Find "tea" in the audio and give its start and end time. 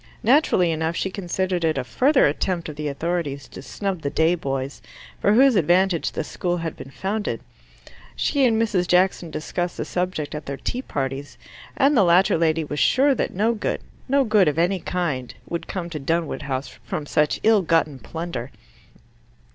10.57-10.81